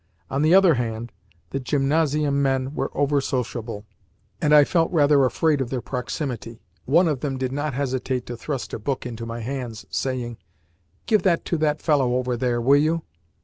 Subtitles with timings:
[0.31, 1.11] On the other hand,
[1.51, 3.85] the gymnasium men were over sociable,
[4.41, 6.59] and I felt rather afraid of their proximity.
[6.85, 10.39] One of them did not hesitate to thrust a book into my hands, saying,
[11.05, 13.03] "Give that to that fellow over there, will you?"